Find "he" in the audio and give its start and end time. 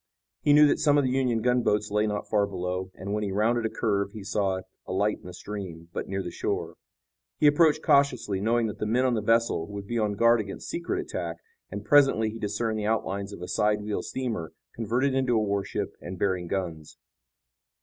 0.41-0.51, 3.23-3.31, 4.13-4.23, 7.37-7.45, 12.31-12.39